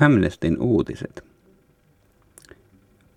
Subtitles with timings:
[0.00, 1.24] Amnestin uutiset.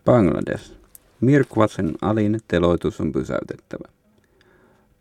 [0.05, 0.73] Bangladesh.
[1.21, 3.89] Mirkwasen alin teloitus on pysäytettävä.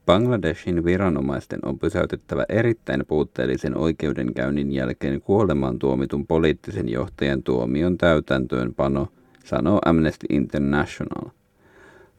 [0.06, 9.08] Bangladeshin viranomaisten on pysäytettävä erittäin puutteellisen oikeudenkäynnin jälkeen kuolemaan tuomitun poliittisen johtajan tuomion täytäntöönpano,
[9.44, 11.30] sanoo Amnesty International.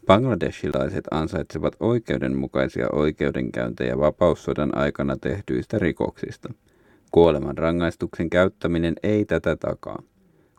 [0.05, 6.53] Bangladeshilaiset ansaitsevat oikeudenmukaisia oikeudenkäyntejä vapaussodan aikana tehtyistä rikoksista–
[7.13, 10.03] Kuolemanrangaistuksen käyttäminen ei tätä takaa.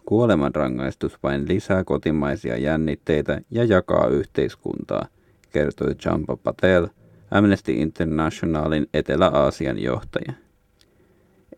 [0.04, 5.06] Kuolemanrangaistus vain lisää kotimaisia jännitteitä ja jakaa yhteiskuntaa,
[5.52, 6.88] kertoi Champa Patel,
[7.30, 10.32] Amnesty Internationalin Etelä-Aasian johtaja.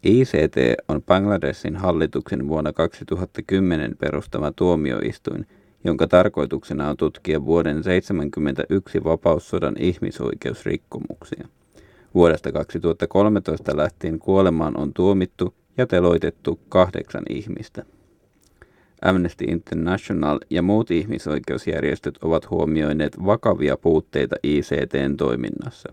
[0.02, 0.56] ICT
[0.88, 5.46] on Bangladesin hallituksen vuonna 2010 perustama tuomioistuin,
[5.84, 11.48] jonka tarkoituksena on tutkia vuoden 1971 vapaussodan ihmisoikeusrikkomuksia.
[12.16, 17.84] Vuodesta 2013 lähtien kuolemaan on tuomittu ja teloitettu kahdeksan ihmistä.
[19.02, 25.92] Amnesty International ja muut ihmisoikeusjärjestöt ovat huomioineet vakavia puutteita ICTn toiminnassa.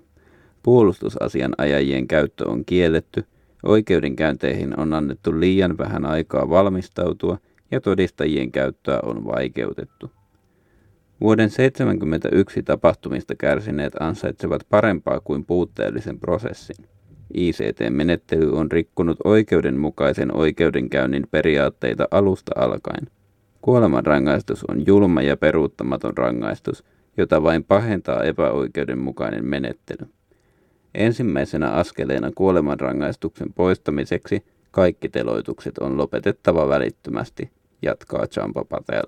[0.64, 3.26] Puolustusasianajajien käyttö on kielletty,
[3.64, 7.38] oikeudenkäynteihin on annettu liian vähän aikaa valmistautua
[7.72, 10.12] ja todistajien käyttöä on vaikeutettu.
[11.24, 16.86] Vuoden 1971 tapahtumista kärsineet ansaitsevat parempaa kuin puutteellisen prosessin.
[17.34, 23.08] ICT-menettely on rikkunut oikeudenmukaisen oikeudenkäynnin periaatteita alusta alkaen.
[23.62, 26.84] Kuolemanrangaistus on julma ja peruuttamaton rangaistus,
[27.18, 30.10] jota vain pahentaa epäoikeudenmukainen menettely.
[30.96, 39.04] Ensimmäisenä askeleena kuolemanrangaistuksen poistamiseksi kaikki teloitukset on lopetettava välittömästi, jatkaa Champa Patel.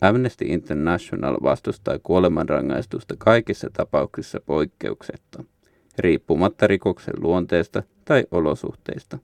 [0.00, 5.44] Amnesty International vastustaa kuolemanrangaistusta kaikissa tapauksissa poikkeuksetta,
[5.98, 9.18] riippumatta rikoksen luonteesta tai olosuhteista.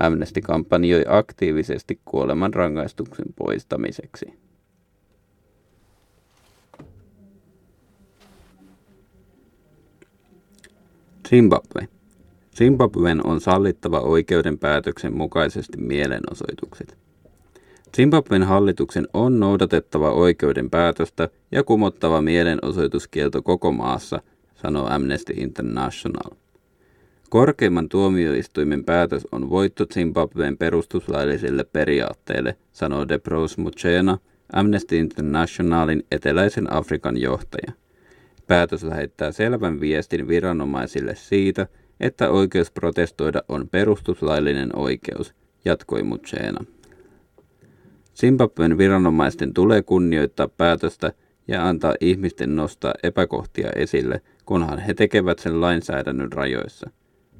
[0.00, 4.38] Amnesty kampanjoi aktiivisesti kuolemanrangaistuksen poistamiseksi.
[11.28, 11.88] Zimbabwe.
[12.56, 17.07] Zimbabwen on sallittava oikeuden päätöksen mukaisesti mielenosoitukset.
[17.96, 24.22] Zimbabwen hallituksen on noudatettava oikeuden päätöstä ja kumottava mielenosoituskielto koko maassa,
[24.54, 26.30] sanoo Amnesty International.
[27.30, 34.18] Korkeimman tuomioistuimen päätös on voitto Zimbabwen perustuslaillisille periaatteille, sanoo Debros Muchena,
[34.52, 37.72] Amnesty Internationalin eteläisen Afrikan johtaja.
[38.46, 41.66] Päätös lähettää selvän viestin viranomaisille siitä,
[42.00, 45.34] että oikeus protestoida on perustuslaillinen oikeus,
[45.64, 46.64] jatkoi Muchena.
[48.20, 51.12] Zimbabwen viranomaisten tulee kunnioittaa päätöstä
[51.48, 56.90] ja antaa ihmisten nostaa epäkohtia esille, kunhan he tekevät sen lainsäädännön rajoissa.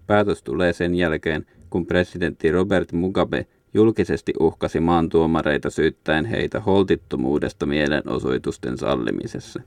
[0.06, 8.78] Päätös tulee sen jälkeen, kun presidentti Robert Mugabe julkisesti uhkasi maantuomareita syyttäen heitä holtittomuudesta mielenosoitusten
[8.78, 9.62] sallimisessa.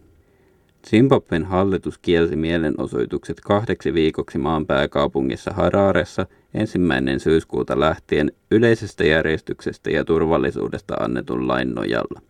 [0.87, 10.05] Zimbabwen hallitus kielsi mielenosoitukset kahdeksi viikoksi maan pääkaupungissa Hararessa ensimmäinen syyskuuta lähtien yleisestä järjestyksestä ja
[10.05, 12.21] turvallisuudesta annetun lain nojalla.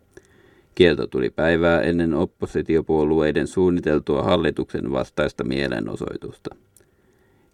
[0.74, 6.54] Kielto tuli päivää ennen oppositiopuolueiden suunniteltua hallituksen vastaista mielenosoitusta.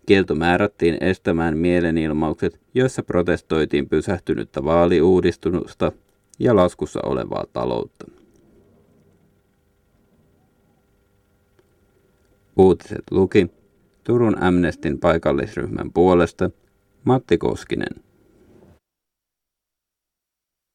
[0.07, 5.93] Kielto määrättiin estämään mielenilmaukset, joissa protestoitiin pysähtynyttä vaaliuudistusta
[6.39, 8.18] ja laskussa olevaa taloutta.
[12.59, 13.51] Uutiset luki
[14.05, 16.51] Turun Amnestin paikallisryhmän puolesta
[17.05, 18.08] Matti Koskinen.